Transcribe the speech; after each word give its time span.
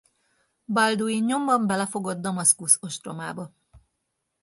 Balduin 0.67 1.23
nyomban 1.25 1.67
belefogott 1.67 2.19
Damaszkusz 2.21 2.77
ostromába. 2.81 3.51